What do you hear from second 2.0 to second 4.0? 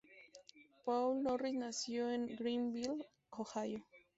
en Greenville, Ohio.